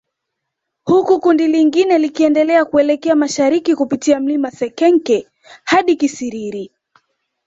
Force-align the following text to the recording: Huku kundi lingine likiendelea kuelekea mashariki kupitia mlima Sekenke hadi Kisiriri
Huku 0.83 1.19
kundi 1.19 1.47
lingine 1.47 1.97
likiendelea 1.97 2.65
kuelekea 2.65 3.15
mashariki 3.15 3.75
kupitia 3.75 4.19
mlima 4.19 4.51
Sekenke 4.51 5.27
hadi 5.63 5.95
Kisiriri 5.95 6.71